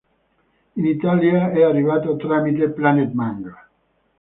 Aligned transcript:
In 0.77 0.83
Italia 0.87 1.51
è 1.51 1.61
arrivato 1.61 2.15
tramite 2.15 2.69
Planet 2.71 3.11
Manga. 3.13 3.69